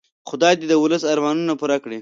خدای 0.29 0.53
دې 0.59 0.65
د 0.69 0.73
ولس 0.83 1.03
ارمانونه 1.13 1.53
پوره 1.59 1.77
کړي. 1.83 1.89